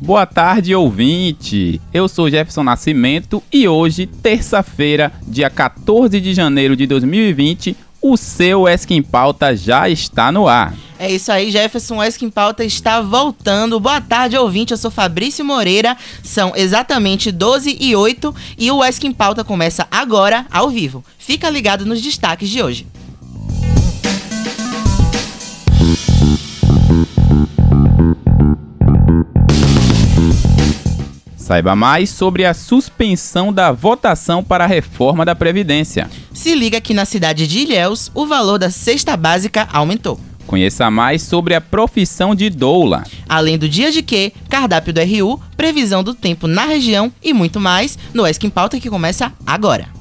Boa 0.00 0.26
tarde, 0.26 0.74
ouvinte! 0.74 1.80
Eu 1.90 2.08
sou 2.08 2.28
Jefferson 2.28 2.62
Nascimento 2.62 3.42
e 3.50 3.66
hoje, 3.66 4.06
terça-feira, 4.06 5.10
dia 5.26 5.48
14 5.48 6.20
de 6.20 6.34
janeiro 6.34 6.76
de 6.76 6.86
2020, 6.86 7.74
o 8.02 8.18
seu 8.18 8.68
Esquim 8.68 9.00
Pauta 9.00 9.56
já 9.56 9.88
está 9.88 10.30
no 10.30 10.46
ar. 10.46 10.74
É 10.98 11.10
isso 11.10 11.32
aí, 11.32 11.50
Jefferson. 11.50 11.96
O 11.96 12.04
Esquim 12.04 12.28
Pauta 12.28 12.62
está 12.62 13.00
voltando. 13.00 13.80
Boa 13.80 13.98
tarde, 13.98 14.36
ouvinte. 14.36 14.72
Eu 14.72 14.76
sou 14.76 14.90
Fabrício 14.90 15.42
Moreira. 15.42 15.96
São 16.22 16.52
exatamente 16.54 17.32
12 17.32 17.78
e 17.80 17.96
8 17.96 18.34
e 18.58 18.70
o 18.70 18.84
Esquim 18.84 19.10
Pauta 19.10 19.42
começa 19.42 19.88
agora, 19.90 20.44
ao 20.50 20.68
vivo. 20.68 21.02
Fica 21.18 21.48
ligado 21.48 21.86
nos 21.86 22.02
destaques 22.02 22.50
de 22.50 22.62
hoje. 22.62 22.86
Saiba 31.54 31.76
mais 31.76 32.10
sobre 32.10 32.44
a 32.44 32.52
suspensão 32.52 33.52
da 33.52 33.70
votação 33.70 34.42
para 34.42 34.64
a 34.64 34.66
reforma 34.66 35.24
da 35.24 35.36
Previdência. 35.36 36.10
Se 36.32 36.52
liga 36.52 36.80
que 36.80 36.92
na 36.92 37.04
cidade 37.04 37.46
de 37.46 37.60
Ilhéus, 37.60 38.10
o 38.12 38.26
valor 38.26 38.58
da 38.58 38.72
cesta 38.72 39.16
básica 39.16 39.68
aumentou. 39.72 40.18
Conheça 40.48 40.90
mais 40.90 41.22
sobre 41.22 41.54
a 41.54 41.60
profissão 41.60 42.34
de 42.34 42.50
doula. 42.50 43.04
Além 43.28 43.56
do 43.56 43.68
dia 43.68 43.92
de 43.92 44.02
quê, 44.02 44.32
cardápio 44.48 44.92
do 44.92 45.00
RU, 45.00 45.40
previsão 45.56 46.02
do 46.02 46.12
tempo 46.12 46.48
na 46.48 46.64
região 46.64 47.12
e 47.22 47.32
muito 47.32 47.60
mais 47.60 47.96
no 48.12 48.26
Esquim 48.26 48.50
Pauta 48.50 48.80
que 48.80 48.90
começa 48.90 49.32
agora. 49.46 49.93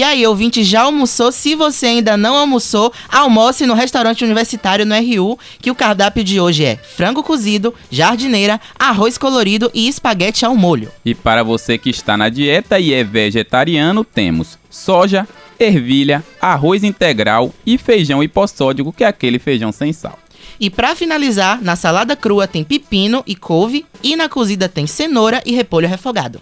E 0.00 0.02
aí, 0.02 0.26
ouvinte, 0.26 0.64
já 0.64 0.80
almoçou? 0.80 1.30
Se 1.30 1.54
você 1.54 1.84
ainda 1.84 2.16
não 2.16 2.34
almoçou, 2.34 2.90
almoce 3.06 3.66
no 3.66 3.74
restaurante 3.74 4.24
universitário 4.24 4.86
no 4.86 4.94
RU, 4.94 5.38
que 5.60 5.70
o 5.70 5.74
cardápio 5.74 6.24
de 6.24 6.40
hoje 6.40 6.64
é 6.64 6.76
frango 6.76 7.22
cozido, 7.22 7.74
jardineira, 7.90 8.58
arroz 8.78 9.18
colorido 9.18 9.70
e 9.74 9.88
espaguete 9.88 10.46
ao 10.46 10.56
molho. 10.56 10.90
E 11.04 11.14
para 11.14 11.42
você 11.42 11.76
que 11.76 11.90
está 11.90 12.16
na 12.16 12.30
dieta 12.30 12.80
e 12.80 12.94
é 12.94 13.04
vegetariano, 13.04 14.02
temos 14.02 14.58
soja, 14.70 15.28
ervilha, 15.58 16.24
arroz 16.40 16.82
integral 16.82 17.52
e 17.66 17.76
feijão 17.76 18.22
hipossódico, 18.22 18.94
que 18.94 19.04
é 19.04 19.06
aquele 19.06 19.38
feijão 19.38 19.70
sem 19.70 19.92
sal. 19.92 20.18
E 20.58 20.70
para 20.70 20.96
finalizar, 20.96 21.60
na 21.60 21.76
salada 21.76 22.16
crua 22.16 22.48
tem 22.48 22.64
pepino 22.64 23.22
e 23.26 23.36
couve 23.36 23.84
e 24.02 24.16
na 24.16 24.30
cozida 24.30 24.66
tem 24.66 24.86
cenoura 24.86 25.42
e 25.44 25.54
repolho 25.54 25.86
refogado. 25.86 26.40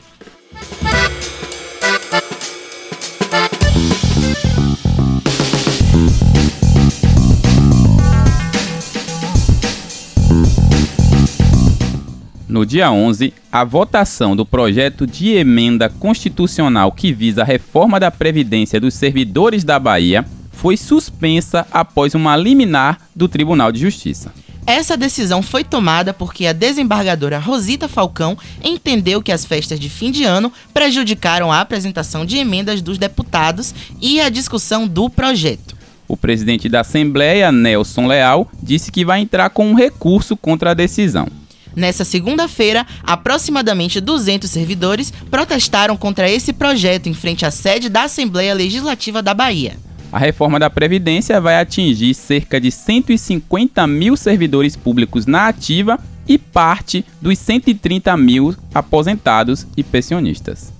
No 12.59 12.67
dia 12.67 12.91
11, 12.91 13.33
a 13.53 13.63
votação 13.63 14.35
do 14.35 14.45
projeto 14.45 15.07
de 15.07 15.29
emenda 15.29 15.89
constitucional 15.89 16.91
que 16.91 17.13
visa 17.13 17.43
a 17.43 17.45
reforma 17.45 18.01
da 18.01 18.11
Previdência 18.11 18.81
dos 18.81 18.95
servidores 18.95 19.63
da 19.63 19.79
Bahia 19.79 20.27
foi 20.51 20.77
suspensa 20.77 21.65
após 21.71 22.17
uma 22.17 22.37
liminar 22.37 22.99
do 23.15 23.29
Tribunal 23.29 23.71
de 23.71 23.79
Justiça. 23.79 24.33
Essa 24.67 24.97
decisão 24.97 25.41
foi 25.41 25.63
tomada 25.63 26.13
porque 26.13 26.47
a 26.47 26.53
desembargadora 26.53 27.39
Rosita 27.39 27.87
Falcão 27.87 28.37
entendeu 28.61 29.23
que 29.23 29.31
as 29.31 29.45
festas 29.45 29.79
de 29.79 29.89
fim 29.89 30.11
de 30.11 30.25
ano 30.25 30.53
prejudicaram 30.75 31.53
a 31.53 31.61
apresentação 31.61 32.27
de 32.27 32.39
emendas 32.39 32.83
dos 32.83 32.99
deputados 32.99 33.73
e 34.01 34.21
a 34.21 34.29
discussão 34.29 34.89
do 34.89 35.09
projeto. 35.09 35.77
O 36.09 36.17
presidente 36.17 36.69
da 36.69 36.81
Assembleia, 36.81 37.53
Nelson 37.53 38.09
Leal, 38.09 38.51
disse 38.61 38.91
que 38.91 39.05
vai 39.05 39.21
entrar 39.21 39.51
com 39.51 39.71
um 39.71 39.75
recurso 39.75 40.37
contra 40.37 40.73
a 40.73 40.75
decisão. 40.75 41.29
Nessa 41.75 42.05
segunda-feira, 42.05 42.87
aproximadamente 43.03 44.01
200 44.01 44.51
servidores 44.51 45.13
protestaram 45.31 45.97
contra 45.97 46.31
esse 46.31 46.53
projeto 46.53 47.09
em 47.09 47.15
frente 47.15 47.47
à 47.47 47.51
sede 47.51 47.89
da 47.89 48.05
Assembleia 48.05 48.55
Legislativa 48.55 49.23
da 49.23 49.35
Bahia. 49.35 49.77
A 50.11 50.19
reforma 50.19 50.59
da 50.59 50.71
Previdência 50.71 51.41
vai 51.41 51.61
atingir 51.61 52.15
cerca 52.15 52.61
de 52.61 52.71
150 52.71 53.87
mil 53.87 54.17
servidores 54.17 54.75
públicos 54.75 55.27
na 55.27 55.49
ativa 55.49 55.99
e 56.27 56.39
parte 56.39 57.05
dos 57.21 57.39
130 57.39 58.17
mil 58.17 58.55
aposentados 58.75 59.67
e 59.77 59.83
pensionistas. 59.83 60.73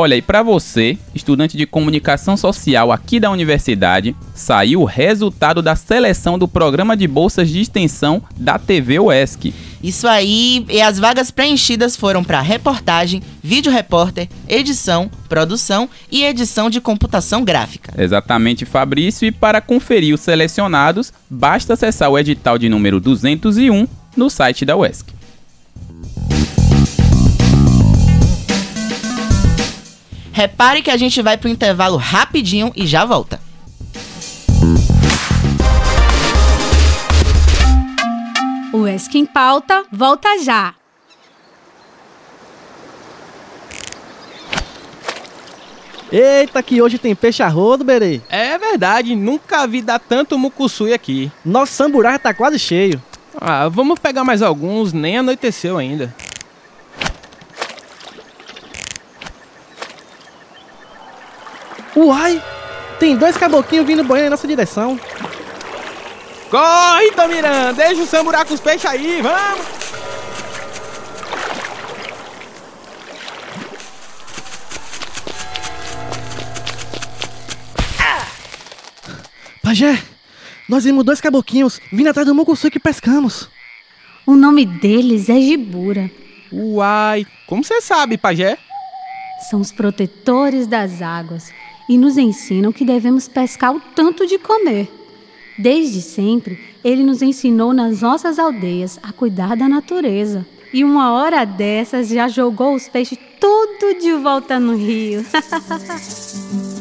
Olha, 0.00 0.14
e 0.14 0.22
para 0.22 0.44
você, 0.44 0.96
estudante 1.12 1.56
de 1.56 1.66
comunicação 1.66 2.36
social 2.36 2.92
aqui 2.92 3.18
da 3.18 3.32
universidade, 3.32 4.14
saiu 4.32 4.82
o 4.82 4.84
resultado 4.84 5.60
da 5.60 5.74
seleção 5.74 6.38
do 6.38 6.46
programa 6.46 6.96
de 6.96 7.08
bolsas 7.08 7.50
de 7.50 7.60
extensão 7.60 8.22
da 8.36 8.60
TV 8.60 9.00
UESC. 9.00 9.52
Isso 9.82 10.06
aí, 10.06 10.64
e 10.68 10.80
as 10.80 11.00
vagas 11.00 11.32
preenchidas 11.32 11.96
foram 11.96 12.22
para 12.22 12.40
reportagem, 12.40 13.20
vídeo 13.42 13.72
repórter, 13.72 14.28
edição, 14.48 15.10
produção 15.28 15.90
e 16.12 16.22
edição 16.22 16.70
de 16.70 16.80
computação 16.80 17.42
gráfica. 17.42 17.92
Exatamente, 18.00 18.64
Fabrício, 18.64 19.26
e 19.26 19.32
para 19.32 19.60
conferir 19.60 20.14
os 20.14 20.20
selecionados, 20.20 21.12
basta 21.28 21.74
acessar 21.74 22.08
o 22.08 22.16
edital 22.16 22.56
de 22.56 22.68
número 22.68 23.00
201 23.00 23.88
no 24.16 24.30
site 24.30 24.64
da 24.64 24.76
UESC. 24.76 25.17
Repare 30.38 30.82
que 30.82 30.90
a 30.92 30.96
gente 30.96 31.20
vai 31.20 31.36
pro 31.36 31.48
intervalo 31.48 31.96
rapidinho 31.96 32.70
e 32.76 32.86
já 32.86 33.04
volta. 33.04 33.40
O 38.72 38.86
ESC 38.86 39.18
em 39.18 39.26
Pauta 39.26 39.84
volta 39.90 40.28
já. 40.40 40.76
Eita, 46.12 46.62
que 46.62 46.80
hoje 46.80 46.98
tem 46.98 47.16
peixe 47.16 47.42
a 47.42 47.48
rodo, 47.48 47.82
Berê. 47.82 48.20
É 48.28 48.56
verdade, 48.56 49.16
nunca 49.16 49.66
vi 49.66 49.82
dar 49.82 49.98
tanto 49.98 50.38
mucussui 50.38 50.92
aqui. 50.92 51.32
Nosso 51.44 51.72
samburá 51.72 52.16
tá 52.16 52.32
quase 52.32 52.60
cheio. 52.60 53.02
Ah, 53.40 53.68
vamos 53.68 53.98
pegar 53.98 54.22
mais 54.22 54.40
alguns, 54.40 54.92
nem 54.92 55.18
anoiteceu 55.18 55.76
ainda. 55.76 56.14
Uai! 61.98 62.40
Tem 63.00 63.16
dois 63.16 63.36
caboclinhos 63.36 63.86
vindo 63.86 64.04
banhando 64.04 64.28
em 64.28 64.30
nossa 64.30 64.46
direção. 64.46 64.98
Corre, 66.48 67.10
Tomirã! 67.10 67.72
Deixa 67.74 68.02
o 68.02 68.06
samburá 68.06 68.44
com 68.44 68.54
os 68.54 68.60
peixes 68.60 68.86
aí, 68.86 69.20
vamos! 69.20 69.66
Pajé, 79.60 80.02
nós 80.68 80.84
vimos 80.84 81.04
dois 81.04 81.20
caboclinhos 81.20 81.80
vindo 81.92 82.08
atrás 82.08 82.26
do 82.26 82.34
mucussu 82.34 82.70
que 82.70 82.78
pescamos. 82.78 83.50
O 84.24 84.36
nome 84.36 84.64
deles 84.64 85.28
é 85.28 85.38
Gibura. 85.40 86.10
Uai, 86.50 87.26
como 87.46 87.62
você 87.62 87.80
sabe, 87.80 88.16
pajé? 88.16 88.56
São 89.50 89.60
os 89.60 89.70
protetores 89.70 90.66
das 90.66 91.02
águas 91.02 91.52
e 91.88 91.96
nos 91.96 92.18
ensinam 92.18 92.72
que 92.72 92.84
devemos 92.84 93.26
pescar 93.26 93.74
o 93.74 93.80
tanto 93.80 94.26
de 94.26 94.38
comer. 94.38 94.88
Desde 95.58 96.02
sempre, 96.02 96.58
ele 96.84 97.02
nos 97.02 97.22
ensinou 97.22 97.72
nas 97.72 98.02
nossas 98.02 98.38
aldeias 98.38 98.98
a 99.02 99.12
cuidar 99.12 99.56
da 99.56 99.68
natureza. 99.68 100.46
E 100.72 100.84
uma 100.84 101.12
hora 101.12 101.44
dessas 101.44 102.08
já 102.08 102.28
jogou 102.28 102.74
os 102.74 102.88
peixes 102.88 103.18
tudo 103.40 103.98
de 104.00 104.12
volta 104.14 104.60
no 104.60 104.76
rio. 104.76 105.24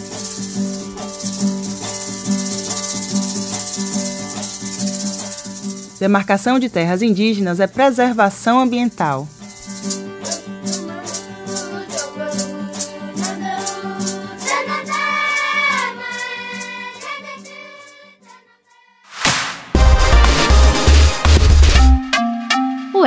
Demarcação 6.00 6.60
de 6.60 6.70
terras 6.70 7.02
indígenas 7.02 7.60
é 7.60 7.66
preservação 7.66 8.60
ambiental. 8.60 9.28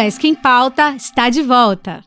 ESC 0.01 0.29
em 0.29 0.35
Pauta 0.35 0.95
está 0.97 1.29
de 1.29 1.43
volta. 1.43 2.03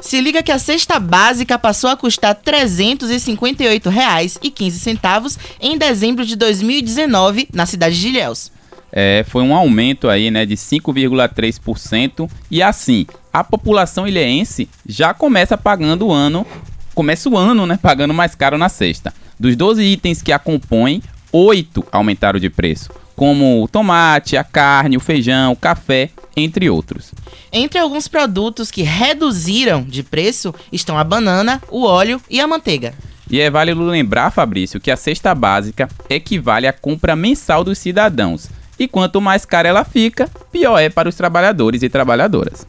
Se 0.00 0.20
liga 0.20 0.42
que 0.42 0.50
a 0.50 0.58
cesta 0.58 0.98
básica 0.98 1.56
passou 1.58 1.90
a 1.90 1.96
custar 1.96 2.36
R$ 2.44 2.52
358,15 2.52 5.38
em 5.60 5.78
dezembro 5.78 6.26
de 6.26 6.34
2019 6.34 7.50
na 7.52 7.66
cidade 7.66 8.00
de 8.00 8.08
Ilhéus. 8.08 8.50
É, 8.92 9.24
foi 9.28 9.42
um 9.42 9.54
aumento 9.54 10.08
aí, 10.08 10.28
né, 10.30 10.46
de 10.46 10.56
5,3% 10.56 12.30
e 12.50 12.62
assim, 12.62 13.06
a 13.32 13.42
população 13.42 14.06
ilhéense 14.06 14.68
já 14.86 15.12
começa 15.12 15.58
pagando 15.58 16.06
o 16.06 16.12
ano 16.12 16.46
começa 16.94 17.28
o 17.28 17.36
ano, 17.36 17.66
né, 17.66 17.78
pagando 17.80 18.14
mais 18.14 18.34
caro 18.34 18.56
na 18.56 18.68
cesta. 18.68 19.12
Dos 19.38 19.56
12 19.56 19.82
itens 19.82 20.22
que 20.22 20.32
a 20.32 20.38
compõem, 20.38 21.02
8 21.32 21.84
aumentaram 21.90 22.38
de 22.38 22.48
preço, 22.48 22.90
como 23.16 23.62
o 23.62 23.68
tomate, 23.68 24.36
a 24.36 24.44
carne, 24.44 24.96
o 24.96 25.00
feijão, 25.00 25.52
o 25.52 25.56
café, 25.56 26.10
entre 26.36 26.70
outros. 26.70 27.12
Entre 27.52 27.78
alguns 27.78 28.08
produtos 28.08 28.70
que 28.70 28.82
reduziram 28.82 29.82
de 29.82 30.02
preço 30.02 30.54
estão 30.72 30.98
a 30.98 31.04
banana, 31.04 31.60
o 31.70 31.84
óleo 31.84 32.20
e 32.30 32.40
a 32.40 32.46
manteiga. 32.46 32.94
E 33.30 33.40
é 33.40 33.50
válido 33.50 33.82
lembrar, 33.82 34.30
Fabrício, 34.30 34.80
que 34.80 34.90
a 34.90 34.96
cesta 34.96 35.34
básica 35.34 35.88
equivale 36.08 36.66
à 36.66 36.72
compra 36.72 37.16
mensal 37.16 37.64
dos 37.64 37.78
cidadãos. 37.78 38.48
E 38.78 38.86
quanto 38.86 39.20
mais 39.20 39.44
cara 39.44 39.68
ela 39.68 39.84
fica, 39.84 40.28
pior 40.52 40.78
é 40.78 40.88
para 40.88 41.08
os 41.08 41.14
trabalhadores 41.14 41.82
e 41.82 41.88
trabalhadoras. 41.88 42.66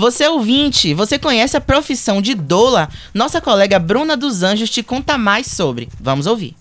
Você 0.00 0.26
ouvinte, 0.26 0.94
você 0.94 1.18
conhece 1.18 1.58
a 1.58 1.60
profissão 1.60 2.22
de 2.22 2.34
doula? 2.34 2.88
Nossa 3.12 3.38
colega 3.38 3.78
Bruna 3.78 4.16
dos 4.16 4.42
Anjos 4.42 4.70
te 4.70 4.82
conta 4.82 5.18
mais 5.18 5.46
sobre. 5.46 5.90
Vamos 6.00 6.26
ouvir. 6.26 6.56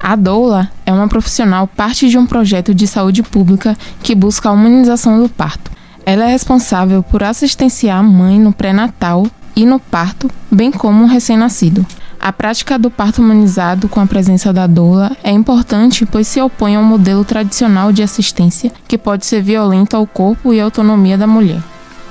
A 0.00 0.16
doula 0.16 0.72
é 0.84 0.92
uma 0.92 1.06
profissional 1.06 1.68
parte 1.68 2.08
de 2.08 2.18
um 2.18 2.26
projeto 2.26 2.74
de 2.74 2.88
saúde 2.88 3.22
pública 3.22 3.78
que 4.02 4.16
busca 4.16 4.48
a 4.48 4.52
humanização 4.52 5.22
do 5.22 5.28
parto. 5.28 5.70
Ela 6.04 6.24
é 6.24 6.32
responsável 6.32 7.00
por 7.00 7.22
assistenciar 7.22 8.00
a 8.00 8.02
mãe 8.02 8.40
no 8.40 8.52
pré-natal 8.52 9.24
e 9.54 9.64
no 9.64 9.78
parto, 9.78 10.28
bem 10.50 10.72
como 10.72 11.04
o 11.04 11.06
recém-nascido. 11.06 11.86
A 12.26 12.32
prática 12.32 12.76
do 12.76 12.90
parto 12.90 13.22
humanizado 13.22 13.88
com 13.88 14.00
a 14.00 14.06
presença 14.06 14.52
da 14.52 14.66
doula 14.66 15.16
é 15.22 15.30
importante 15.30 16.04
pois 16.04 16.26
se 16.26 16.40
opõe 16.40 16.74
ao 16.74 16.82
modelo 16.82 17.24
tradicional 17.24 17.92
de 17.92 18.02
assistência 18.02 18.72
que 18.88 18.98
pode 18.98 19.24
ser 19.24 19.40
violento 19.40 19.96
ao 19.96 20.04
corpo 20.08 20.52
e 20.52 20.60
autonomia 20.60 21.16
da 21.16 21.28
mulher. 21.28 21.62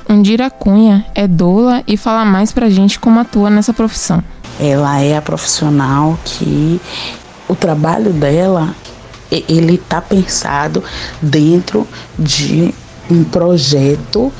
Undira 0.08 0.50
Cunha 0.50 1.06
é 1.14 1.28
doula 1.28 1.84
e 1.86 1.98
fala 1.98 2.24
mais 2.24 2.54
pra 2.54 2.70
gente 2.70 2.98
como 2.98 3.20
atua 3.20 3.50
nessa 3.50 3.74
profissão. 3.74 4.24
Ela 4.58 5.02
é 5.02 5.18
a 5.18 5.22
profissional 5.22 6.18
que 6.24 6.80
o 7.50 7.54
trabalho 7.54 8.14
dela 8.14 8.74
ele 9.30 9.76
está 9.76 10.00
pensado 10.00 10.82
dentro 11.22 11.86
de 12.18 12.74
um 13.12 13.22
projeto 13.26 14.32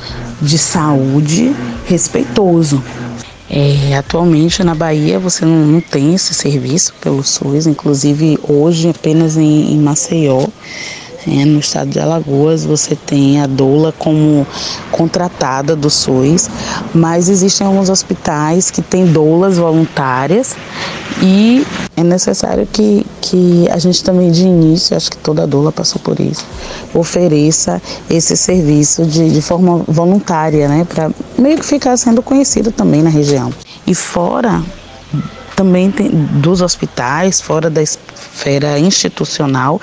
de 0.42 0.58
saúde 0.58 1.54
respeitoso. 1.86 2.82
É, 3.50 3.96
atualmente 3.96 4.64
na 4.64 4.74
Bahia 4.74 5.20
você 5.20 5.46
não, 5.46 5.66
não, 5.66 5.82
tem 5.82 6.16
esse 6.16 6.34
serviço 6.34 6.94
pelo 7.00 7.24
SUS, 7.24 7.68
inclusive 7.68 8.40
hoje 8.42 8.90
apenas 8.90 9.38
em, 9.38 9.72
em 9.72 9.78
Maceió 9.80 10.48
é, 11.28 11.44
no 11.44 11.60
estado 11.60 11.90
de 11.90 12.00
Alagoas 12.00 12.66
você 12.66 12.96
tem 12.96 13.42
a 13.42 13.48
doula 13.48 13.92
como 13.98 14.46
contratada 14.92 15.76
do 15.76 15.90
SUS, 15.90 16.50
mas 16.94 17.30
existem 17.30 17.66
alguns 17.66 17.90
hospitais 17.90 18.70
que 18.70 18.82
têm 18.82 19.06
doulas 19.08 19.58
voluntárias 19.58 20.56
e 21.22 21.66
é 21.96 22.04
necessário 22.04 22.68
que, 22.72 23.06
que 23.22 23.68
a 23.72 23.78
gente 23.78 24.04
também 24.04 24.32
de 24.32 24.44
início, 24.44 24.96
acho 24.96 25.10
que 25.10 25.18
toda 25.18 25.48
doula 25.48 25.72
passou 25.72 26.02
por 26.02 26.20
isso, 26.20 26.46
ofereça 26.94 27.82
esse 28.10 28.36
serviço 28.36 29.06
de, 29.06 29.30
de 29.30 29.42
forma 29.42 29.84
voluntária, 29.88 30.68
né, 30.68 30.86
para 30.88 31.10
meio 31.38 31.58
que 31.58 31.66
ficar 31.66 31.96
sendo 31.98 32.22
conhecido 32.22 32.72
também 32.72 33.02
na 33.02 33.10
região. 33.10 33.52
E 33.88 33.96
fora 33.96 34.62
também 35.56 35.90
tem 35.90 36.10
dos 36.10 36.62
hospitais, 36.62 37.40
fora 37.40 37.70
da 37.70 37.82
esfera 37.82 38.78
institucional, 38.78 39.80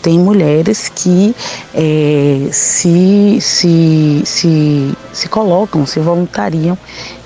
tem 0.00 0.18
mulheres 0.18 0.88
que 0.88 1.34
é, 1.74 2.48
se, 2.52 3.38
se, 3.40 4.22
se, 4.24 4.92
se 5.12 5.28
colocam, 5.28 5.84
se 5.84 5.98
voluntariam 5.98 6.78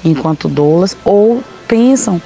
enquanto 0.03 0.49
doulas 0.49 0.97
ou 1.05 1.43
pensam 1.69 2.21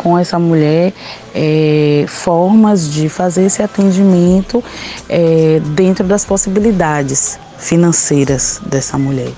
com 0.00 0.18
essa 0.18 0.38
mulher 0.38 0.94
é, 1.34 2.06
formas 2.08 2.90
de 2.90 3.10
fazer 3.10 3.44
esse 3.44 3.62
atendimento 3.62 4.64
é, 5.06 5.60
dentro 5.74 6.06
das 6.06 6.24
possibilidades 6.24 7.38
financeiras 7.58 8.62
dessa 8.64 8.96
mulher. 8.96 9.30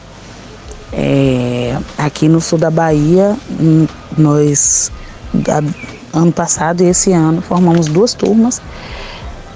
É, 0.92 1.76
aqui 1.98 2.28
no 2.28 2.40
sul 2.40 2.58
da 2.58 2.70
Bahia, 2.70 3.36
nós 4.16 4.92
ano 6.12 6.30
passado 6.30 6.82
e 6.82 6.86
esse 6.86 7.10
ano 7.10 7.42
formamos 7.42 7.86
duas 7.86 8.14
turmas 8.14 8.62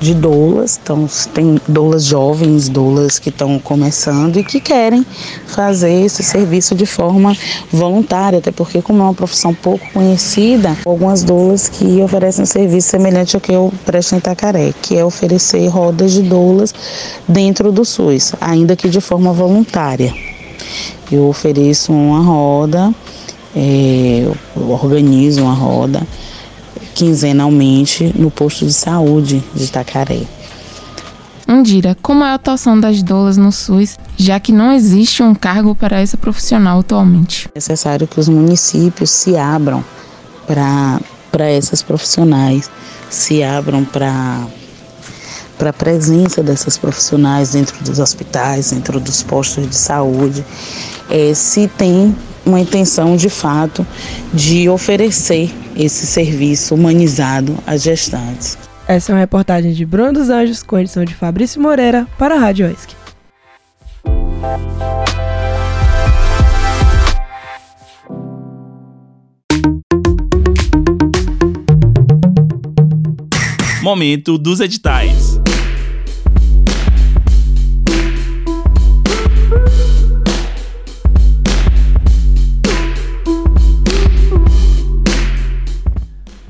de 0.01 0.15
doulas, 0.15 0.79
então 0.83 1.09
tem 1.33 1.61
doulas 1.67 2.05
jovens, 2.05 2.69
doulas 2.69 3.19
que 3.19 3.31
estão 3.31 3.59
começando 3.59 4.39
e 4.39 4.45
que 4.45 4.61
querem 4.61 5.05
fazer 5.47 6.05
esse 6.05 6.23
serviço 6.23 6.75
de 6.75 6.87
forma 6.87 7.37
voluntária, 7.73 8.39
até 8.39 8.51
porque 8.51 8.83
como 8.83 9.01
é 9.01 9.05
uma 9.05 9.15
profissão 9.15 9.55
pouco 9.55 9.85
conhecida, 9.93 10.77
algumas 10.85 11.23
doulas 11.23 11.69
que 11.69 12.01
oferecem 12.03 12.43
um 12.43 12.47
serviço 12.47 12.89
semelhante 12.89 13.37
ao 13.37 13.41
que 13.41 13.53
eu 13.53 13.73
presto 13.85 14.15
em 14.15 14.19
Itacaré, 14.19 14.73
que 14.83 14.97
é 14.97 15.05
oferecer 15.05 15.67
rodas 15.69 16.13
de 16.13 16.23
doulas 16.23 16.75
dentro 17.27 17.73
do 17.73 17.85
SUS, 17.85 18.35
ainda 18.41 18.77
que 18.77 18.89
de 18.89 19.01
forma 19.01 19.33
voluntária. 19.33 20.15
Eu 21.11 21.29
ofereço 21.29 21.93
uma 21.93 22.21
roda 22.21 22.93
é, 23.57 24.31
organizo 24.55 25.43
uma 25.43 25.55
roda 25.55 26.07
quinzenalmente 26.97 28.11
no 28.19 28.31
posto 28.31 28.65
de 28.65 28.73
saúde 28.73 29.45
de 29.55 29.65
Itacaré. 29.65 30.23
Andira, 31.47 31.95
como 32.01 32.25
é 32.25 32.31
a 32.31 32.35
atuação 32.35 32.81
das 32.81 33.03
doulas 33.03 33.37
no 33.37 33.53
SUS, 33.53 33.99
já 34.17 34.41
que 34.41 34.51
não 34.51 34.73
existe 34.73 35.23
um 35.23 35.35
cargo 35.35 35.75
para 35.75 36.01
essa 36.01 36.17
profissional 36.17 36.81
atualmente? 36.81 37.49
É 37.55 37.59
necessário 37.59 38.09
que 38.09 38.19
os 38.19 38.29
municípios 38.29 39.11
se 39.11 39.37
abram 39.37 39.85
para 40.47 41.45
essas 41.51 41.83
profissionais, 41.83 42.71
se 43.11 43.43
abram 43.45 43.85
para 43.85 44.47
para 45.59 45.71
a 45.71 45.73
presença 45.73 46.43
dessas 46.43 46.77
profissionais 46.77 47.53
dentro 47.53 47.83
dos 47.83 47.99
hospitais, 47.99 48.73
dentro 48.73 49.01
dos 49.01 49.23
postos 49.23 49.67
de 49.67 49.75
saúde, 49.75 50.45
é, 51.09 51.33
se 51.33 51.67
tem 51.67 52.15
uma 52.47 52.61
intenção 52.61 53.17
de 53.17 53.29
fato 53.29 53.85
de 54.33 54.69
oferecer 54.69 55.51
esse 55.77 56.07
serviço 56.07 56.75
humanizado 56.75 57.59
às 57.67 57.83
gestantes. 57.83 58.57
Essa 58.89 59.11
é 59.11 59.15
uma 59.15 59.21
reportagem 59.21 59.73
de 59.73 59.85
Bruno 59.85 60.13
dos 60.13 60.31
Anjos 60.31 60.63
com 60.63 60.79
edição 60.79 61.05
de 61.05 61.13
Fabrício 61.13 61.61
Moreira 61.61 62.07
para 62.17 62.37
a 62.37 62.39
Rádio 62.39 62.71
ESC. 62.71 62.95
Momento 73.83 74.37
dos 74.37 74.61
editais. 74.61 75.41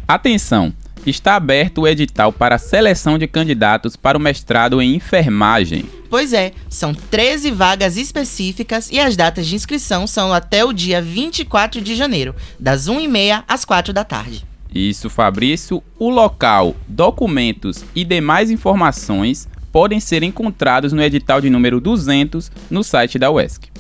Atenção! 0.09 0.73
Está 1.05 1.35
aberto 1.35 1.81
o 1.81 1.89
edital 1.89 2.33
para 2.33 2.59
seleção 2.59 3.19
de 3.19 3.27
candidatos 3.27 3.97
para 3.97 4.17
o 4.17 4.21
mestrado 4.21 4.81
em 4.81 4.95
enfermagem. 4.95 5.85
Pois 6.09 6.33
é, 6.33 6.53
são 6.69 6.95
13 6.95 7.51
vagas 7.51 7.97
específicas 7.97 8.89
e 8.91 9.01
as 9.01 9.17
datas 9.17 9.49
de 9.49 9.57
inscrição 9.57 10.07
são 10.07 10.33
até 10.33 10.65
o 10.65 10.73
dia 10.73 11.03
24 11.03 11.81
de 11.81 11.97
janeiro, 11.97 12.37
das 12.59 12.89
1h30 12.89 13.43
às 13.49 13.65
4 13.65 13.93
da 13.93 14.05
tarde. 14.05 14.45
Isso, 14.73 15.11
Fabrício. 15.11 15.83
O 15.99 16.09
local, 16.09 16.77
documentos 16.87 17.85
e 17.93 18.05
demais 18.05 18.49
informações 18.49 19.49
podem 19.73 19.99
ser 19.99 20.23
encontrados 20.23 20.93
no 20.93 21.03
edital 21.03 21.41
de 21.41 21.51
número 21.51 21.81
200 21.81 22.51
no 22.71 22.85
site 22.85 23.19
da 23.19 23.31
UESC. 23.31 23.71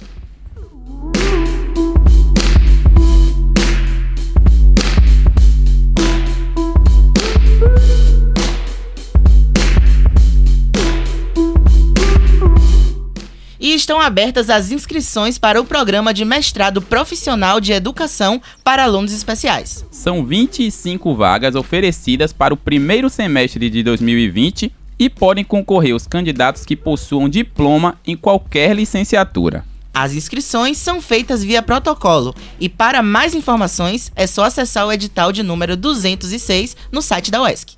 Estão 13.87 14.00
abertas 14.00 14.50
as 14.50 14.73
inscrições 14.73 15.38
para 15.38 15.61
o 15.61 15.64
programa 15.64 16.12
de 16.12 16.25
mestrado 16.25 16.83
profissional 16.83 17.61
de 17.61 17.73
educação 17.73 18.43
para 18.64 18.83
alunos 18.83 19.12
especiais. 19.12 19.87
São 19.93 20.26
25 20.26 21.14
vagas 21.14 21.55
oferecidas 21.55 22.33
para 22.33 22.52
o 22.52 22.57
primeiro 22.57 23.09
semestre 23.09 23.71
de 23.71 23.85
2020 23.85 24.73
e 24.99 25.09
podem 25.09 25.45
concorrer 25.45 25.95
os 25.95 26.05
candidatos 26.05 26.64
que 26.64 26.75
possuam 26.75 27.28
diploma 27.28 27.97
em 28.05 28.16
qualquer 28.16 28.75
licenciatura. 28.75 29.64
As 29.95 30.14
inscrições 30.14 30.78
são 30.78 31.00
feitas 31.00 31.45
via 31.45 31.62
protocolo 31.62 32.35
e 32.59 32.69
para 32.69 33.05
mais 33.05 33.37
informações 33.37 34.11
é 34.16 34.26
só 34.26 34.47
acessar 34.47 34.85
o 34.85 34.93
edital 34.93 35.31
de 35.31 35.45
número 35.45 35.76
206 35.76 36.76
no 36.90 37.00
site 37.00 37.31
da 37.31 37.40
UESC. 37.40 37.76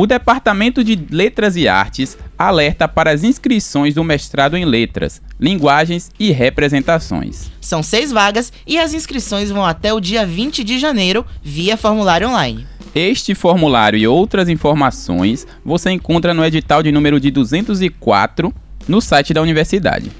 O 0.00 0.06
Departamento 0.06 0.82
de 0.82 0.98
Letras 1.10 1.56
e 1.56 1.68
Artes 1.68 2.16
alerta 2.38 2.88
para 2.88 3.10
as 3.10 3.22
inscrições 3.22 3.92
do 3.92 4.02
mestrado 4.02 4.56
em 4.56 4.64
Letras, 4.64 5.20
Linguagens 5.38 6.10
e 6.18 6.30
Representações. 6.30 7.50
São 7.60 7.82
seis 7.82 8.10
vagas 8.10 8.50
e 8.66 8.78
as 8.78 8.94
inscrições 8.94 9.50
vão 9.50 9.62
até 9.62 9.92
o 9.92 10.00
dia 10.00 10.24
20 10.24 10.64
de 10.64 10.78
janeiro 10.78 11.22
via 11.42 11.76
formulário 11.76 12.30
online. 12.30 12.66
Este 12.94 13.34
formulário 13.34 13.98
e 13.98 14.08
outras 14.08 14.48
informações 14.48 15.46
você 15.62 15.90
encontra 15.90 16.32
no 16.32 16.42
edital 16.42 16.82
de 16.82 16.90
número 16.90 17.20
de 17.20 17.30
204 17.30 18.54
no 18.88 19.02
site 19.02 19.34
da 19.34 19.42
universidade. 19.42 20.10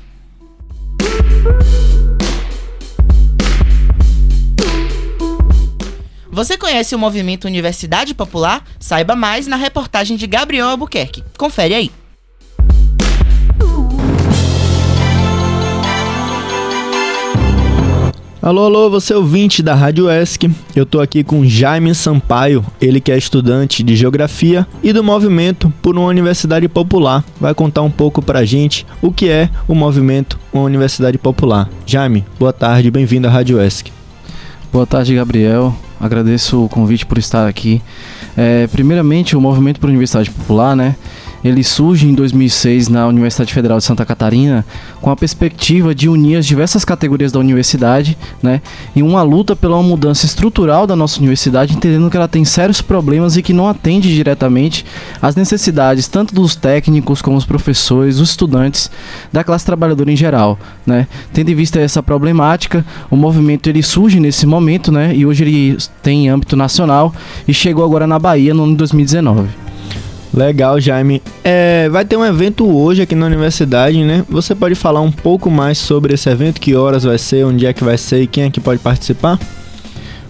Você 6.41 6.57
conhece 6.57 6.95
o 6.95 6.99
movimento 6.99 7.45
Universidade 7.45 8.15
Popular? 8.15 8.65
Saiba 8.79 9.15
mais 9.15 9.47
na 9.47 9.57
reportagem 9.57 10.17
de 10.17 10.27
Gabriel 10.27 10.69
Albuquerque. 10.69 11.23
Confere 11.37 11.75
aí. 11.75 11.91
Alô, 18.41 18.65
alô, 18.65 18.89
você 18.89 19.13
ouvinte 19.13 19.63
da 19.63 19.75
Rádio 19.75 20.11
ESC. 20.11 20.51
Eu 20.75 20.87
tô 20.87 20.99
aqui 21.01 21.23
com 21.23 21.45
Jaime 21.45 21.95
Sampaio, 21.95 22.65
ele 22.81 23.03
que 23.03 23.13
é 23.13 23.19
estudante 23.19 23.83
de 23.83 23.95
Geografia 23.95 24.67
e 24.83 24.95
do 24.95 25.05
Movimento 25.05 25.71
por 25.83 25.95
uma 25.95 26.07
Universidade 26.07 26.67
Popular. 26.71 27.23
Vai 27.39 27.53
contar 27.53 27.83
um 27.83 27.91
pouco 27.91 28.23
pra 28.23 28.47
gente 28.47 28.87
o 29.03 29.13
que 29.13 29.29
é 29.29 29.51
o 29.69 29.75
Movimento 29.75 30.41
Uma 30.55 30.63
Universidade 30.63 31.19
Popular. 31.19 31.69
Jaime, 31.85 32.25
boa 32.39 32.51
tarde, 32.55 32.91
bem-vindo 32.91 33.29
à 33.29 33.31
Rádio 33.31 33.61
ESC. 33.61 34.00
Boa 34.73 34.87
tarde, 34.87 35.17
Gabriel. 35.17 35.75
Agradeço 36.01 36.65
o 36.65 36.69
convite 36.69 37.05
por 37.05 37.19
estar 37.19 37.49
aqui. 37.49 37.83
É, 38.37 38.69
primeiramente, 38.69 39.37
o 39.37 39.41
Movimento 39.41 39.81
por 39.81 39.89
Universidade 39.89 40.31
Popular, 40.31 40.77
né? 40.77 40.95
Ele 41.43 41.65
surge 41.65 42.07
em 42.07 42.15
2006 42.15 42.89
na 42.89 43.07
Universidade 43.07 43.53
Federal 43.53 43.79
de 43.79 43.85
Santa 43.85 44.05
Catarina 44.05 44.65
com 45.01 45.11
a 45.11 45.17
perspectiva 45.17 45.95
de 45.95 46.09
unir 46.09 46.37
as 46.37 46.47
diversas 46.47 46.85
categorias 46.85 47.33
da 47.33 47.39
universidade, 47.39 48.17
né, 48.43 48.61
em 48.95 49.03
uma 49.03 49.23
luta 49.23 49.57
pela 49.57 49.83
mudança 49.83 50.27
estrutural 50.27 50.87
da 50.87 50.95
nossa 50.95 51.19
universidade, 51.19 51.75
entendendo 51.75 52.11
que 52.11 52.17
ela 52.17 52.29
tem 52.29 52.45
sérios 52.45 52.83
problemas 52.83 53.37
e 53.37 53.43
que 53.43 53.53
não 53.53 53.69
atende 53.69 54.15
diretamente 54.15 54.85
às 55.23 55.35
necessidades 55.35 56.09
tanto 56.09 56.35
dos 56.35 56.55
técnicos 56.55 57.23
como 57.23 57.37
os 57.37 57.45
professores, 57.45 58.19
os 58.19 58.31
estudantes, 58.31 58.91
da 59.33 59.43
classe 59.43 59.65
trabalhadora 59.65 60.13
em 60.13 60.17
geral, 60.17 60.59
né. 60.87 61.07
Tendo 61.33 61.51
em 61.51 61.55
vista 61.55 61.81
essa 61.81 62.03
problemática, 62.03 62.85
o 63.11 63.17
movimento 63.17 63.69
ele 63.69 63.83
surge 63.83 64.21
nesse 64.21 64.47
momento, 64.47 64.93
né, 64.93 65.15
e 65.15 65.25
hoje 65.25 65.45
ele 65.45 65.79
tem 66.03 66.29
âmbito 66.29 66.57
nacional 66.57 67.15
e 67.49 67.55
chegou 67.55 67.85
agora 67.85 68.07
na 68.07 68.19
Bahia 68.19 68.53
no 68.53 68.65
ano 68.65 68.73
de 68.73 68.79
2019. 68.79 69.70
Legal, 70.33 70.81
Jaime. 70.81 71.21
É, 71.43 71.89
vai 71.89 72.05
ter 72.05 72.17
um 72.17 72.25
evento 72.25 72.65
hoje 72.65 73.03
aqui 73.03 73.15
na 73.17 73.27
universidade, 73.27 74.05
né? 74.05 74.25
Você 74.29 74.55
pode 74.55 74.77
falar 74.77 75.01
um 75.01 75.11
pouco 75.11 75.51
mais 75.51 75.77
sobre 75.77 76.15
esse 76.15 76.31
evento? 76.31 76.61
Que 76.61 76.77
horas 76.77 77.03
vai 77.03 77.19
ser, 77.19 77.45
onde 77.45 77.67
é 77.67 77.73
que 77.73 77.83
vai 77.83 77.99
ser 77.99 78.23
e 78.23 78.27
quem 78.27 78.45
é 78.45 78.51
que 78.51 78.61
pode 78.61 78.79
participar? 78.79 79.39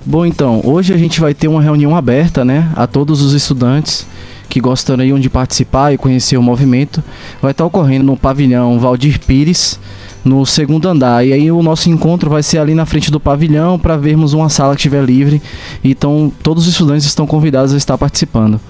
Bom, 0.04 0.24
então, 0.24 0.62
hoje 0.64 0.94
a 0.94 0.96
gente 0.96 1.20
vai 1.20 1.34
ter 1.34 1.48
uma 1.48 1.60
reunião 1.60 1.94
aberta, 1.94 2.42
né, 2.42 2.70
a 2.74 2.86
todos 2.86 3.20
os 3.20 3.34
estudantes 3.34 4.06
que 4.48 4.58
gostariam 4.58 5.20
de 5.20 5.28
participar 5.28 5.92
e 5.92 5.98
conhecer 5.98 6.36
o 6.38 6.42
movimento. 6.42 7.04
Vai 7.40 7.52
estar 7.52 7.64
ocorrendo 7.64 8.04
no 8.04 8.16
pavilhão 8.16 8.80
Valdir 8.80 9.20
Pires, 9.20 9.78
no 10.24 10.44
segundo 10.44 10.88
andar. 10.88 11.24
E 11.24 11.32
aí 11.32 11.52
o 11.52 11.62
nosso 11.62 11.88
encontro 11.88 12.28
vai 12.28 12.42
ser 12.42 12.58
ali 12.58 12.74
na 12.74 12.86
frente 12.86 13.10
do 13.10 13.20
pavilhão 13.20 13.78
para 13.78 13.96
vermos 13.96 14.32
uma 14.32 14.48
sala 14.48 14.74
que 14.74 14.80
estiver 14.80 15.04
livre. 15.04 15.40
Então, 15.84 16.32
todos 16.42 16.66
os 16.66 16.72
estudantes 16.72 17.06
estão 17.06 17.26
convidados 17.26 17.72
a 17.72 17.76
estar 17.76 17.96
participando. 17.96 18.60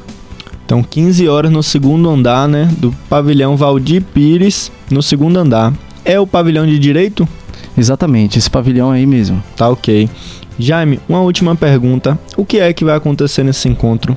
Então, 0.70 0.84
15 0.84 1.26
horas 1.26 1.50
no 1.50 1.64
segundo 1.64 2.08
andar, 2.08 2.46
né, 2.46 2.72
do 2.78 2.92
pavilhão 3.08 3.56
Valdir 3.56 4.04
Pires, 4.14 4.70
no 4.88 5.02
segundo 5.02 5.36
andar. 5.36 5.72
É 6.04 6.20
o 6.20 6.28
pavilhão 6.28 6.64
de 6.64 6.78
direito? 6.78 7.28
Exatamente, 7.76 8.38
esse 8.38 8.48
pavilhão 8.48 8.92
aí 8.92 9.04
mesmo. 9.04 9.42
Tá 9.56 9.68
ok. 9.68 10.08
Jaime, 10.56 11.00
uma 11.08 11.22
última 11.22 11.56
pergunta. 11.56 12.16
O 12.36 12.44
que 12.44 12.60
é 12.60 12.72
que 12.72 12.84
vai 12.84 12.94
acontecer 12.94 13.42
nesse 13.42 13.68
encontro? 13.68 14.16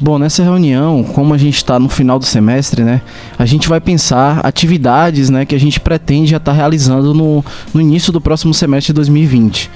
Bom, 0.00 0.16
nessa 0.16 0.44
reunião, 0.44 1.02
como 1.02 1.34
a 1.34 1.38
gente 1.38 1.56
está 1.56 1.76
no 1.76 1.88
final 1.88 2.20
do 2.20 2.24
semestre, 2.24 2.84
né, 2.84 3.00
a 3.36 3.44
gente 3.44 3.68
vai 3.68 3.80
pensar 3.80 4.38
atividades, 4.46 5.28
né, 5.28 5.44
que 5.44 5.56
a 5.56 5.58
gente 5.58 5.80
pretende 5.80 6.30
já 6.30 6.36
estar 6.36 6.52
tá 6.52 6.56
realizando 6.56 7.12
no, 7.12 7.44
no 7.74 7.80
início 7.80 8.12
do 8.12 8.20
próximo 8.20 8.54
semestre 8.54 8.92
de 8.92 8.94
2020. 8.94 9.68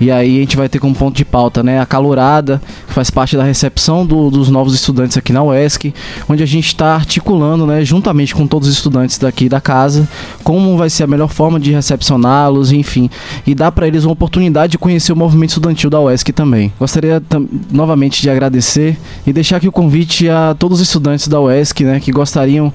E 0.00 0.10
aí 0.10 0.38
a 0.38 0.40
gente 0.40 0.56
vai 0.56 0.68
ter 0.68 0.80
como 0.80 0.92
ponto 0.96 1.16
de 1.16 1.24
pauta, 1.24 1.62
né, 1.62 1.80
a 1.80 1.86
calorada, 1.86 2.60
que 2.88 2.92
faz 2.92 3.08
parte 3.08 3.36
da 3.36 3.44
recepção 3.44 4.04
do, 4.04 4.32
dos 4.32 4.50
novos 4.50 4.74
estudantes 4.74 5.16
aqui 5.16 5.32
na 5.32 5.44
UESC, 5.44 5.94
onde 6.28 6.42
a 6.42 6.46
gente 6.46 6.66
está 6.66 6.96
articulando, 6.96 7.64
né, 7.64 7.84
juntamente 7.84 8.34
com 8.34 8.48
todos 8.48 8.68
os 8.68 8.74
estudantes 8.74 9.16
daqui 9.16 9.48
da 9.48 9.60
casa, 9.60 10.08
como 10.42 10.76
vai 10.76 10.90
ser 10.90 11.04
a 11.04 11.06
melhor 11.06 11.28
forma 11.28 11.60
de 11.60 11.70
recepcioná-los, 11.70 12.72
enfim, 12.72 13.08
e 13.46 13.54
dar 13.54 13.70
para 13.70 13.86
eles 13.86 14.02
uma 14.02 14.12
oportunidade 14.12 14.72
de 14.72 14.78
conhecer 14.78 15.12
o 15.12 15.16
movimento 15.16 15.50
estudantil 15.50 15.88
da 15.88 16.00
UESC 16.00 16.32
também. 16.32 16.72
Gostaria 16.80 17.22
novamente 17.70 18.20
de 18.20 18.28
agradecer 18.28 18.98
e 19.24 19.32
deixar 19.32 19.67
aqui 19.68 19.70
o 19.70 19.72
convite 19.72 20.28
a 20.28 20.56
todos 20.58 20.80
os 20.80 20.88
estudantes 20.88 21.28
da 21.28 21.40
UESC, 21.40 21.84
né, 21.84 22.00
que 22.00 22.10
gostariam 22.10 22.72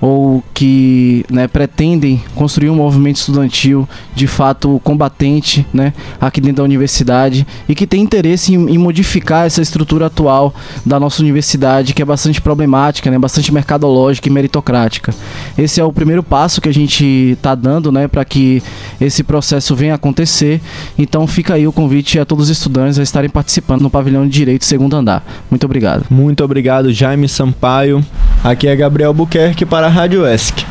ou 0.00 0.42
que 0.52 1.24
né, 1.30 1.48
pretendem 1.48 2.22
construir 2.34 2.70
um 2.70 2.76
movimento 2.76 3.16
estudantil 3.16 3.88
de 4.14 4.26
fato 4.26 4.80
combatente 4.84 5.66
né, 5.72 5.92
aqui 6.20 6.40
dentro 6.40 6.58
da 6.58 6.62
universidade 6.62 7.46
e 7.68 7.74
que 7.74 7.86
tem 7.86 8.02
interesse 8.02 8.54
em, 8.54 8.70
em, 8.70 8.78
modificar 8.78 9.46
essa 9.46 9.62
estrutura 9.62 10.06
atual 10.06 10.54
da 10.84 11.00
nossa 11.00 11.22
universidade, 11.22 11.94
que 11.94 12.02
é 12.02 12.04
bastante 12.04 12.40
problemática, 12.40 13.10
né, 13.10 13.18
bastante 13.18 13.52
mercadológica 13.52 14.28
e 14.28 14.32
meritocrática. 14.32 15.14
Esse 15.56 15.80
é 15.80 15.84
o 15.84 15.92
primeiro 15.92 16.22
passo 16.22 16.60
que 16.60 16.68
a 16.68 16.74
gente 16.74 17.04
está 17.32 17.54
dando 17.54 17.90
né, 17.90 18.06
para 18.06 18.24
que 18.24 18.62
esse 19.00 19.22
processo 19.22 19.74
venha 19.74 19.92
a 19.92 19.96
acontecer. 19.96 20.60
Então 20.98 21.26
fica 21.26 21.54
aí 21.54 21.66
o 21.66 21.72
convite 21.72 22.18
a 22.18 22.24
todos 22.24 22.44
os 22.44 22.50
estudantes 22.50 22.98
a 22.98 23.02
estarem 23.02 23.30
participando 23.30 23.82
no 23.82 23.90
pavilhão 23.90 24.26
de 24.26 24.32
direito 24.32 24.64
segundo 24.64 24.96
andar. 24.96 25.24
Muito 25.50 25.64
obrigado. 25.64 26.06
Muito 26.10 26.44
obrigado, 26.44 26.92
Jaime 26.92 27.28
Sampaio. 27.28 28.04
Aqui 28.44 28.68
é 28.68 28.76
Gabriel 28.76 29.12
Buquerque 29.12 29.64
para 29.64 29.85
a 29.86 29.88
Rádio 29.88 30.26
ESC. 30.26 30.66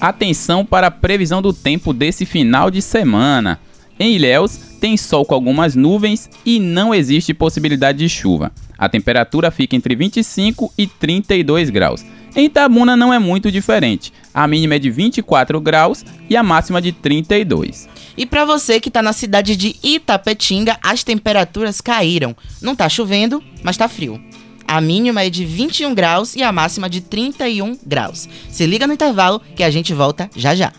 Atenção 0.00 0.64
para 0.64 0.86
a 0.86 0.90
previsão 0.92 1.42
do 1.42 1.52
tempo 1.52 1.92
desse 1.92 2.24
final 2.24 2.70
de 2.70 2.80
semana. 2.80 3.58
Em 3.98 4.14
Ilhéus, 4.14 4.56
tem 4.80 4.96
sol 4.96 5.24
com 5.24 5.34
algumas 5.34 5.74
nuvens 5.74 6.30
e 6.46 6.60
não 6.60 6.94
existe 6.94 7.34
possibilidade 7.34 7.98
de 7.98 8.08
chuva. 8.08 8.52
A 8.78 8.88
temperatura 8.88 9.50
fica 9.50 9.74
entre 9.74 9.96
25 9.96 10.72
e 10.78 10.86
32 10.86 11.68
graus. 11.70 12.06
Em 12.36 12.46
Itabuna 12.46 12.96
não 12.96 13.12
é 13.12 13.18
muito 13.18 13.50
diferente. 13.50 14.12
A 14.32 14.46
mínima 14.48 14.74
é 14.74 14.78
de 14.78 14.90
24 14.90 15.60
graus 15.60 16.04
e 16.28 16.36
a 16.36 16.42
máxima 16.42 16.82
de 16.82 16.90
32. 16.90 17.88
E 18.16 18.26
para 18.26 18.44
você 18.44 18.80
que 18.80 18.90
tá 18.90 19.00
na 19.00 19.12
cidade 19.12 19.56
de 19.56 19.76
Itapetinga, 19.82 20.76
as 20.82 21.04
temperaturas 21.04 21.80
caíram. 21.80 22.34
Não 22.60 22.74
tá 22.74 22.88
chovendo, 22.88 23.42
mas 23.62 23.76
tá 23.76 23.88
frio. 23.88 24.20
A 24.66 24.80
mínima 24.80 25.22
é 25.22 25.30
de 25.30 25.44
21 25.44 25.94
graus 25.94 26.34
e 26.34 26.42
a 26.42 26.50
máxima 26.50 26.88
de 26.88 27.00
31 27.00 27.78
graus. 27.86 28.28
Se 28.48 28.66
liga 28.66 28.86
no 28.86 28.94
intervalo 28.94 29.40
que 29.54 29.62
a 29.62 29.70
gente 29.70 29.92
volta 29.92 30.28
já 30.34 30.54
já. 30.54 30.72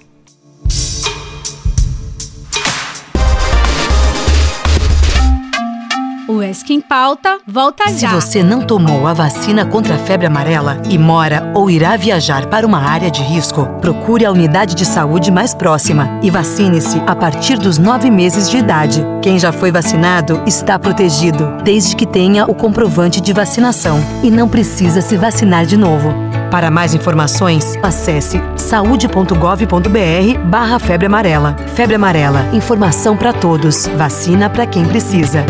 ESC 6.49 6.73
em 6.73 6.81
Pauta 6.81 7.39
volta 7.47 7.87
Se 7.89 7.99
já. 7.99 8.09
você 8.09 8.43
não 8.43 8.61
tomou 8.61 9.07
a 9.07 9.13
vacina 9.13 9.65
contra 9.65 9.95
a 9.95 9.97
febre 9.97 10.27
amarela 10.27 10.81
e 10.89 10.97
mora 10.97 11.51
ou 11.55 11.69
irá 11.69 11.95
viajar 11.97 12.45
para 12.47 12.65
uma 12.65 12.79
área 12.79 13.09
de 13.09 13.21
risco, 13.21 13.65
procure 13.81 14.25
a 14.25 14.31
unidade 14.31 14.75
de 14.75 14.85
saúde 14.85 15.31
mais 15.31 15.53
próxima 15.53 16.19
e 16.21 16.29
vacine-se 16.29 17.01
a 17.05 17.15
partir 17.15 17.57
dos 17.57 17.77
nove 17.77 18.09
meses 18.09 18.49
de 18.49 18.57
idade. 18.57 19.03
Quem 19.21 19.39
já 19.39 19.51
foi 19.51 19.71
vacinado 19.71 20.41
está 20.45 20.77
protegido, 20.77 21.57
desde 21.63 21.95
que 21.95 22.05
tenha 22.05 22.45
o 22.45 22.53
comprovante 22.53 23.19
de 23.19 23.33
vacinação 23.33 23.99
e 24.23 24.29
não 24.29 24.47
precisa 24.47 25.01
se 25.01 25.17
vacinar 25.17 25.65
de 25.65 25.77
novo. 25.77 26.13
Para 26.51 26.71
mais 26.71 26.93
informações, 26.93 27.75
acesse 27.83 28.41
saude.gov.br 28.55 30.39
barra 30.45 30.79
febre 30.79 31.07
amarela. 31.07 31.55
Febre 31.75 31.95
amarela, 31.95 32.45
informação 32.53 33.17
para 33.17 33.33
todos, 33.33 33.87
vacina 33.87 34.49
para 34.49 34.65
quem 34.65 34.85
precisa. 34.85 35.45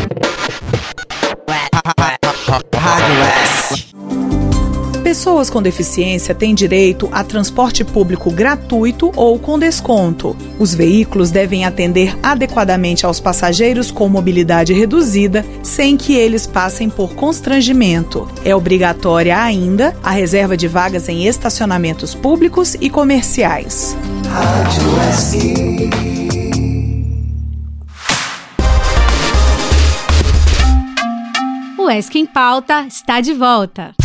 Pessoas 5.26 5.50
com 5.50 5.60
deficiência 5.60 6.36
têm 6.36 6.54
direito 6.54 7.10
a 7.12 7.24
transporte 7.24 7.84
público 7.84 8.30
gratuito 8.30 9.12
ou 9.16 9.40
com 9.40 9.58
desconto. 9.58 10.38
Os 10.60 10.76
veículos 10.76 11.32
devem 11.32 11.66
atender 11.66 12.16
adequadamente 12.22 13.08
aos 13.08 13.20
passageiros 13.20 13.90
com 13.90 14.08
mobilidade 14.08 14.72
reduzida, 14.72 15.44
sem 15.64 15.98
que 15.98 16.14
eles 16.14 16.46
passem 16.46 16.92
por 16.92 17.16
constrangimento. 17.16 18.30
É 18.46 18.56
obrigatória 18.56 19.36
ainda 19.42 19.98
a 20.04 20.12
reserva 20.12 20.56
de 20.56 20.68
vagas 20.68 21.10
em 21.10 21.26
estacionamentos 21.26 22.14
públicos 22.14 22.76
e 22.80 22.88
comerciais. 22.88 23.98
O 31.80 31.90
ESC 31.90 32.20
em 32.20 32.28
Pauta 32.28 32.86
está 32.86 33.20
de 33.22 33.34
volta. 33.34 33.96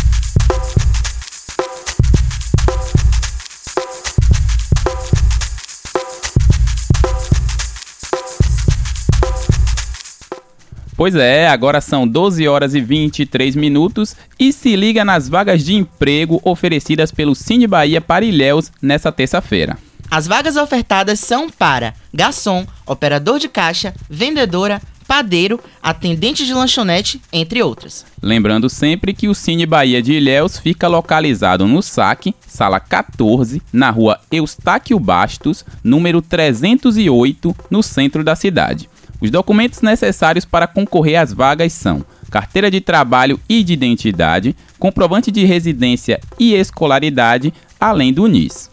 Pois 11.01 11.15
é, 11.15 11.47
agora 11.47 11.81
são 11.81 12.07
12 12.07 12.47
horas 12.47 12.75
e 12.75 12.79
23 12.79 13.55
minutos 13.55 14.15
e 14.39 14.53
se 14.53 14.75
liga 14.75 15.03
nas 15.03 15.27
vagas 15.27 15.65
de 15.65 15.73
emprego 15.73 16.39
oferecidas 16.43 17.11
pelo 17.11 17.33
Cine 17.33 17.65
Bahia 17.65 17.99
para 17.99 18.23
Ilhéus 18.23 18.71
nessa 18.79 19.11
terça-feira. 19.11 19.79
As 20.11 20.27
vagas 20.27 20.57
ofertadas 20.57 21.19
são 21.19 21.49
para 21.49 21.95
garçom, 22.13 22.67
operador 22.85 23.39
de 23.39 23.49
caixa, 23.49 23.95
vendedora, 24.07 24.79
padeiro, 25.07 25.59
atendente 25.81 26.45
de 26.45 26.53
lanchonete, 26.53 27.19
entre 27.33 27.63
outras. 27.63 28.05
Lembrando 28.21 28.69
sempre 28.69 29.11
que 29.11 29.27
o 29.27 29.33
Cine 29.33 29.65
Bahia 29.65 30.03
de 30.03 30.13
Ilhéus 30.13 30.59
fica 30.59 30.87
localizado 30.87 31.65
no 31.65 31.81
SAC, 31.81 32.35
sala 32.45 32.79
14, 32.79 33.59
na 33.73 33.89
rua 33.89 34.19
Eustáquio 34.31 34.99
Bastos, 34.99 35.65
número 35.83 36.21
308, 36.21 37.55
no 37.71 37.81
centro 37.81 38.23
da 38.23 38.35
cidade. 38.35 38.87
Os 39.21 39.29
documentos 39.29 39.81
necessários 39.81 40.45
para 40.45 40.65
concorrer 40.65 41.21
às 41.21 41.31
vagas 41.31 41.71
são 41.73 42.03
carteira 42.31 42.71
de 42.71 42.81
trabalho 42.81 43.39
e 43.47 43.63
de 43.63 43.73
identidade, 43.73 44.55
comprovante 44.79 45.29
de 45.29 45.45
residência 45.45 46.19
e 46.39 46.55
escolaridade, 46.55 47.53
além 47.79 48.11
do 48.11 48.25
NIS. 48.25 48.71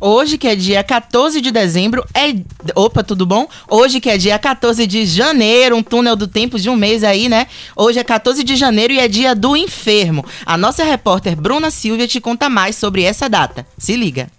Hoje, 0.00 0.38
que 0.38 0.46
é 0.46 0.54
dia 0.54 0.82
14 0.82 1.40
de 1.40 1.50
dezembro, 1.50 2.04
é. 2.14 2.34
Opa, 2.74 3.02
tudo 3.02 3.26
bom? 3.26 3.48
Hoje, 3.68 4.00
que 4.00 4.08
é 4.08 4.16
dia 4.16 4.38
14 4.38 4.86
de 4.86 5.04
janeiro, 5.04 5.76
um 5.76 5.82
túnel 5.82 6.14
do 6.14 6.28
tempo 6.28 6.58
de 6.58 6.70
um 6.70 6.76
mês 6.76 7.02
aí, 7.02 7.28
né? 7.28 7.48
Hoje 7.76 7.98
é 7.98 8.04
14 8.04 8.44
de 8.44 8.56
janeiro 8.56 8.92
e 8.92 9.00
é 9.00 9.08
dia 9.08 9.34
do 9.34 9.56
enfermo. 9.56 10.24
A 10.46 10.56
nossa 10.56 10.84
repórter 10.84 11.36
Bruna 11.36 11.70
Silvia 11.70 12.06
te 12.06 12.20
conta 12.20 12.48
mais 12.48 12.76
sobre 12.76 13.02
essa 13.02 13.28
data. 13.28 13.66
Se 13.76 13.96
liga. 13.96 14.37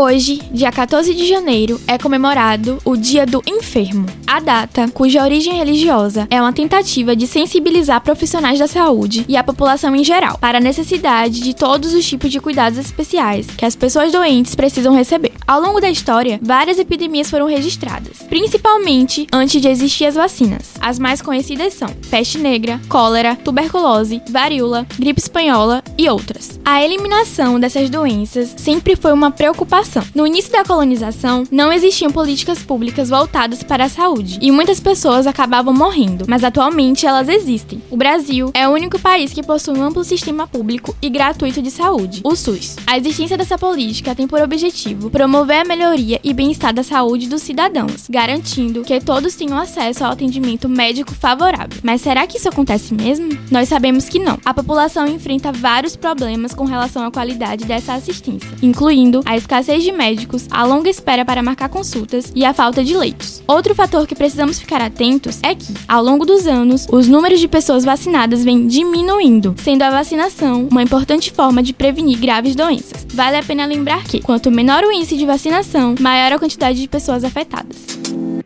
Hoje, 0.00 0.40
dia 0.52 0.70
14 0.70 1.12
de 1.12 1.26
janeiro, 1.26 1.80
é 1.84 1.98
comemorado 1.98 2.78
o 2.84 2.96
Dia 2.96 3.26
do 3.26 3.42
Enfermo. 3.44 4.06
A 4.28 4.38
data, 4.38 4.86
cuja 4.94 5.24
origem 5.24 5.54
religiosa 5.54 6.28
é 6.30 6.40
uma 6.40 6.52
tentativa 6.52 7.16
de 7.16 7.26
sensibilizar 7.26 8.00
profissionais 8.00 8.60
da 8.60 8.68
saúde 8.68 9.24
e 9.28 9.36
a 9.36 9.42
população 9.42 9.96
em 9.96 10.04
geral 10.04 10.38
para 10.38 10.58
a 10.58 10.60
necessidade 10.60 11.40
de 11.40 11.52
todos 11.52 11.94
os 11.94 12.06
tipos 12.06 12.30
de 12.30 12.38
cuidados 12.38 12.78
especiais 12.78 13.48
que 13.48 13.64
as 13.64 13.74
pessoas 13.74 14.12
doentes 14.12 14.54
precisam 14.54 14.94
receber. 14.94 15.32
Ao 15.44 15.60
longo 15.60 15.80
da 15.80 15.90
história, 15.90 16.38
várias 16.40 16.78
epidemias 16.78 17.28
foram 17.28 17.48
registradas, 17.48 18.22
principalmente 18.28 19.26
antes 19.32 19.60
de 19.60 19.66
existir 19.66 20.04
as 20.04 20.14
vacinas. 20.14 20.74
As 20.80 21.00
mais 21.00 21.20
conhecidas 21.20 21.74
são 21.74 21.88
peste 22.08 22.38
negra, 22.38 22.80
cólera, 22.88 23.34
tuberculose, 23.34 24.22
varíola, 24.30 24.86
gripe 24.96 25.20
espanhola 25.20 25.82
e 25.98 26.08
outras. 26.08 26.60
A 26.64 26.84
eliminação 26.84 27.58
dessas 27.58 27.90
doenças 27.90 28.54
sempre 28.56 28.94
foi 28.94 29.12
uma 29.12 29.32
preocupação 29.32 29.87
no 30.14 30.26
início 30.26 30.52
da 30.52 30.64
colonização, 30.64 31.44
não 31.50 31.72
existiam 31.72 32.10
políticas 32.10 32.62
públicas 32.62 33.08
voltadas 33.08 33.62
para 33.62 33.84
a 33.84 33.88
saúde 33.88 34.38
e 34.42 34.50
muitas 34.50 34.80
pessoas 34.80 35.26
acabavam 35.26 35.72
morrendo, 35.72 36.24
mas 36.28 36.44
atualmente 36.44 37.06
elas 37.06 37.28
existem. 37.28 37.82
O 37.90 37.96
Brasil 37.96 38.50
é 38.52 38.68
o 38.68 38.72
único 38.72 38.98
país 38.98 39.32
que 39.32 39.42
possui 39.42 39.78
um 39.78 39.82
amplo 39.82 40.04
sistema 40.04 40.46
público 40.46 40.94
e 41.00 41.08
gratuito 41.08 41.62
de 41.62 41.70
saúde, 41.70 42.20
o 42.24 42.36
SUS. 42.36 42.76
A 42.86 42.98
existência 42.98 43.36
dessa 43.36 43.56
política 43.56 44.14
tem 44.14 44.26
por 44.26 44.40
objetivo 44.40 45.10
promover 45.10 45.60
a 45.60 45.64
melhoria 45.64 46.20
e 46.22 46.34
bem-estar 46.34 46.74
da 46.74 46.82
saúde 46.82 47.28
dos 47.28 47.42
cidadãos, 47.42 48.06
garantindo 48.10 48.82
que 48.82 49.00
todos 49.00 49.34
tenham 49.34 49.58
acesso 49.58 50.04
ao 50.04 50.12
atendimento 50.12 50.68
médico 50.68 51.14
favorável. 51.14 51.78
Mas 51.82 52.00
será 52.00 52.26
que 52.26 52.38
isso 52.38 52.48
acontece 52.48 52.92
mesmo? 52.94 53.28
Nós 53.50 53.68
sabemos 53.68 54.08
que 54.08 54.18
não. 54.18 54.38
A 54.44 54.52
população 54.52 55.06
enfrenta 55.06 55.52
vários 55.52 55.96
problemas 55.96 56.54
com 56.54 56.64
relação 56.64 57.04
à 57.04 57.10
qualidade 57.10 57.64
dessa 57.64 57.94
assistência, 57.94 58.50
incluindo 58.62 59.22
a 59.24 59.36
escassez 59.36 59.67
de 59.76 59.92
médicos, 59.92 60.46
a 60.50 60.64
longa 60.64 60.88
espera 60.88 61.24
para 61.24 61.42
marcar 61.42 61.68
consultas 61.68 62.32
e 62.34 62.44
a 62.44 62.54
falta 62.54 62.82
de 62.82 62.96
leitos. 62.96 63.42
Outro 63.46 63.74
fator 63.74 64.06
que 64.06 64.14
precisamos 64.14 64.58
ficar 64.58 64.80
atentos 64.80 65.38
é 65.42 65.54
que, 65.54 65.74
ao 65.86 66.02
longo 66.02 66.24
dos 66.24 66.46
anos, 66.46 66.86
os 66.90 67.06
números 67.06 67.40
de 67.40 67.48
pessoas 67.48 67.84
vacinadas 67.84 68.42
vêm 68.44 68.66
diminuindo, 68.66 69.54
sendo 69.58 69.82
a 69.82 69.90
vacinação 69.90 70.66
uma 70.70 70.82
importante 70.82 71.30
forma 71.30 71.62
de 71.62 71.72
prevenir 71.72 72.18
graves 72.18 72.56
doenças. 72.56 73.06
Vale 73.12 73.36
a 73.36 73.42
pena 73.42 73.66
lembrar 73.66 74.04
que, 74.04 74.22
quanto 74.22 74.50
menor 74.50 74.84
o 74.84 74.92
índice 74.92 75.16
de 75.16 75.26
vacinação, 75.26 75.94
maior 76.00 76.32
a 76.32 76.38
quantidade 76.38 76.80
de 76.80 76.88
pessoas 76.88 77.24
afetadas. 77.24 77.98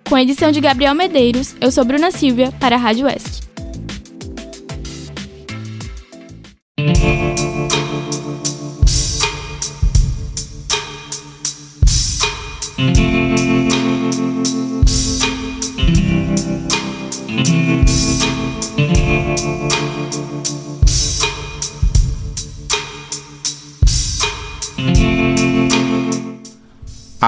Com 0.09 0.17
a 0.17 0.23
edição 0.23 0.51
de 0.51 0.61
Gabriel 0.61 0.95
Medeiros, 0.95 1.55
eu 1.61 1.71
sou 1.71 1.85
Bruna 1.85 2.11
Silvia 2.11 2.53
para 2.59 2.77
a 2.77 2.79
Rádio 2.79 3.07
Oeste. 3.07 3.52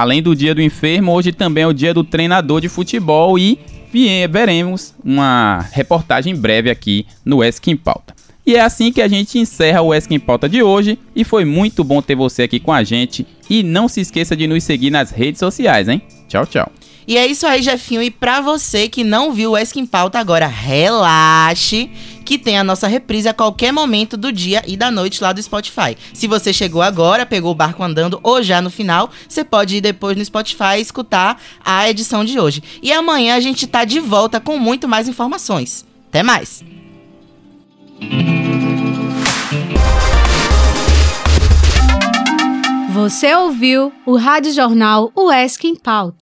Além 0.05 0.21
do 0.21 0.35
dia 0.35 0.53
do 0.53 0.61
enfermo, 0.61 1.11
hoje 1.13 1.31
também 1.31 1.63
é 1.63 1.67
o 1.67 1.73
dia 1.73 1.91
do 1.91 2.03
treinador 2.03 2.61
de 2.61 2.69
futebol 2.69 3.39
e 3.39 3.57
veremos 4.29 4.93
uma 5.03 5.65
reportagem 5.71 6.35
breve 6.35 6.69
aqui 6.69 7.07
no 7.25 7.43
Esk 7.43 7.67
em 7.69 7.75
Pauta. 7.75 8.13
E 8.45 8.55
é 8.55 8.61
assim 8.61 8.91
que 8.91 9.01
a 9.01 9.07
gente 9.07 9.39
encerra 9.39 9.81
o 9.81 9.91
Esk 9.91 10.11
em 10.11 10.19
Pauta 10.19 10.47
de 10.47 10.61
hoje 10.61 10.99
e 11.15 11.23
foi 11.23 11.43
muito 11.43 11.83
bom 11.83 12.03
ter 12.03 12.13
você 12.13 12.43
aqui 12.43 12.59
com 12.59 12.71
a 12.71 12.83
gente 12.83 13.25
e 13.49 13.63
não 13.63 13.87
se 13.87 13.99
esqueça 13.99 14.35
de 14.35 14.45
nos 14.45 14.63
seguir 14.63 14.91
nas 14.91 15.09
redes 15.09 15.39
sociais, 15.39 15.87
hein? 15.87 16.03
Tchau, 16.27 16.45
tchau. 16.45 16.71
E 17.07 17.17
é 17.17 17.25
isso 17.25 17.45
aí, 17.45 17.61
Jefinho. 17.61 18.01
E 18.01 18.09
pra 18.09 18.41
você 18.41 18.87
que 18.87 19.03
não 19.03 19.31
viu 19.31 19.51
o 19.51 19.57
Esk 19.57 19.75
em 19.77 19.85
Pauta 19.85 20.17
agora, 20.19 20.47
relaxe 20.47 21.89
que 22.25 22.39
tem 22.39 22.57
a 22.57 22.63
nossa 22.63 22.87
reprise 22.87 23.29
a 23.29 23.33
qualquer 23.33 23.71
momento 23.71 24.17
do 24.17 24.31
dia 24.31 24.63
e 24.65 24.75
da 24.75 24.89
noite 24.89 25.21
lá 25.21 25.31
do 25.31 25.41
Spotify. 25.41 25.95
Se 26.11 26.27
você 26.27 26.51
chegou 26.51 26.81
agora, 26.81 27.25
pegou 27.25 27.51
o 27.51 27.55
barco 27.55 27.83
andando 27.83 28.19
ou 28.23 28.41
já 28.41 28.59
no 28.61 28.71
final, 28.71 29.11
você 29.29 29.43
pode 29.43 29.77
ir 29.77 29.81
depois 29.81 30.17
no 30.17 30.25
Spotify 30.25 30.77
e 30.77 30.81
escutar 30.81 31.39
a 31.63 31.87
edição 31.87 32.25
de 32.25 32.39
hoje. 32.39 32.63
E 32.81 32.91
amanhã 32.91 33.35
a 33.35 33.39
gente 33.39 33.67
tá 33.67 33.85
de 33.85 33.99
volta 33.99 34.39
com 34.39 34.57
muito 34.57 34.87
mais 34.87 35.07
informações. 35.07 35.85
Até 36.09 36.23
mais! 36.23 36.63
Você 42.95 43.35
ouviu 43.35 43.91
o 44.05 44.15
Rádio 44.15 44.53
Jornal 44.53 45.11
UESC 45.17 45.65
em 45.67 45.75
Pauta. 45.75 46.24